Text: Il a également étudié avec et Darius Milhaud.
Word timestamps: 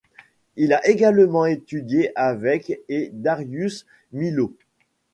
Il 0.55 0.73
a 0.73 0.83
également 0.87 1.45
étudié 1.45 2.11
avec 2.17 2.79
et 2.89 3.11
Darius 3.13 3.85
Milhaud. 4.13 4.55